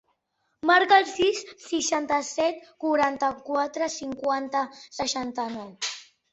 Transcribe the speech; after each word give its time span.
Marca 0.69 0.95
el 1.01 1.05
sis, 1.09 1.41
seixanta-set, 1.65 2.65
quaranta-quatre, 2.85 3.93
cinquanta, 3.99 4.67
seixanta-nou. 5.01 5.73